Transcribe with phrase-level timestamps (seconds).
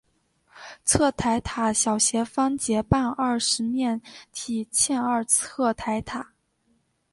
[0.83, 4.01] 侧台塔小斜方截半二十面
[4.33, 6.33] 体欠二侧台塔。